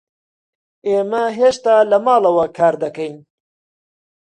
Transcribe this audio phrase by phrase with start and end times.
[0.87, 3.15] ئێمە هێشتا لە ماڵەوە کار دەکەین.